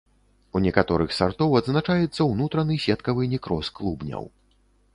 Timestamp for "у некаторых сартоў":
0.59-1.53